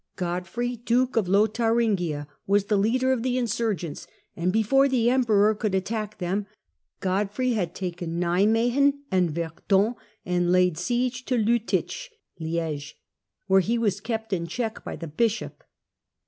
[0.15, 5.75] Godfrey, duke of Lotharingia, was the leader of the insurgents, and before the emperor could
[5.75, 6.47] attack them,
[7.01, 9.93] Godfrey had taken Nimeguen and Verdun,
[10.25, 12.09] and laid siege to Ltittich
[12.39, 12.95] (Lidge),
[13.45, 15.63] where he was kept in check by the bishop.